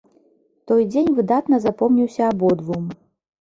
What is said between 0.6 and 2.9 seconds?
Той дзень выдатна запомніўся абодвум.